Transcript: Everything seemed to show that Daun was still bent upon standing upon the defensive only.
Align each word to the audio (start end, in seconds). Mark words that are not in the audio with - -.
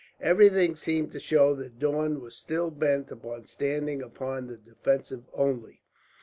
Everything 0.19 0.75
seemed 0.75 1.11
to 1.11 1.19
show 1.19 1.53
that 1.53 1.77
Daun 1.77 2.21
was 2.21 2.35
still 2.35 2.71
bent 2.71 3.11
upon 3.11 3.45
standing 3.45 4.01
upon 4.01 4.47
the 4.47 4.57
defensive 4.57 5.25
only. 5.31 5.83